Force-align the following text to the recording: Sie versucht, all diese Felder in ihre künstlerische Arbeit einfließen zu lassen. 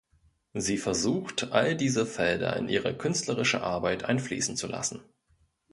Sie 0.55 0.77
versucht, 0.77 1.51
all 1.51 1.75
diese 1.77 2.07
Felder 2.07 2.57
in 2.57 2.69
ihre 2.69 2.97
künstlerische 2.97 3.61
Arbeit 3.61 4.03
einfließen 4.03 4.55
zu 4.57 4.65
lassen. 4.65 5.03